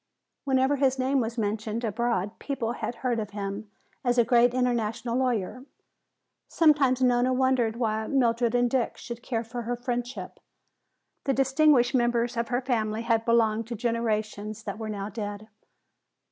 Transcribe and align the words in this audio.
Whenever 0.45 0.77
his 0.77 0.97
name 0.97 1.19
was 1.19 1.37
mentioned 1.37 1.83
abroad 1.83 2.39
people 2.39 2.71
had 2.71 2.95
heard 3.05 3.19
of 3.19 3.29
him 3.37 3.69
as 4.03 4.17
a 4.17 4.23
great 4.25 4.51
international 4.51 5.15
lawyer. 5.15 5.63
Sometimes 6.47 7.03
Nona 7.03 7.31
wondered 7.31 7.75
why 7.75 8.07
Mildred 8.07 8.55
and 8.55 8.67
Dick 8.67 8.97
should 8.97 9.21
care 9.21 9.43
for 9.43 9.61
her 9.61 9.75
friendship. 9.75 10.39
The 11.25 11.35
distinguished 11.35 11.93
members 11.93 12.35
of 12.35 12.47
her 12.47 12.61
family 12.61 13.03
had 13.03 13.25
belonged 13.25 13.67
to 13.67 13.75
generations 13.75 14.63
that 14.63 14.79
were 14.79 14.89
now 14.89 15.09
dead. 15.09 15.47